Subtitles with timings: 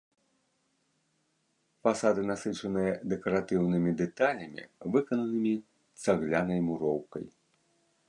[1.87, 4.63] Фасады насычаныя дэкаратыўнымі дэталямі,
[4.97, 5.55] выкананымі
[6.07, 7.25] цаглянай муроўкай.